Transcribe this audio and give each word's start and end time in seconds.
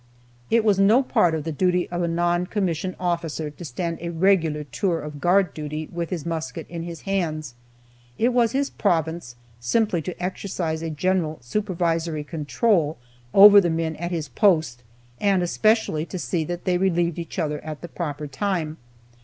It 0.49 0.65
was 0.65 0.79
no 0.79 1.03
part 1.03 1.35
of 1.35 1.43
the 1.43 1.51
duty 1.51 1.87
of 1.91 2.01
a 2.01 2.07
non 2.07 2.47
commissioned 2.47 2.95
officer 2.99 3.51
to 3.51 3.63
stand 3.63 3.99
a 4.01 4.09
regular 4.09 4.63
tour 4.63 4.99
of 4.99 5.21
guard 5.21 5.53
duty, 5.53 5.89
with 5.93 6.09
his 6.09 6.25
musket 6.25 6.67
in 6.71 6.81
his 6.81 7.01
hands. 7.01 7.53
It 8.17 8.29
was 8.29 8.51
his 8.51 8.71
province 8.71 9.35
simply 9.59 10.01
to 10.01 10.19
exercise 10.19 10.81
a 10.81 10.89
general 10.89 11.37
supervisory 11.41 12.23
control 12.23 12.97
over 13.31 13.61
the 13.61 13.69
men 13.69 13.95
at 13.97 14.09
his 14.09 14.27
post, 14.27 14.81
and 15.19 15.43
especially 15.43 16.07
to 16.07 16.17
see 16.17 16.43
that 16.45 16.65
they 16.65 16.79
relieved 16.79 17.19
each 17.19 17.37
other 17.37 17.63
at 17.63 17.81
the 17.81 17.87
proper 17.87 18.25
time. 18.25 18.77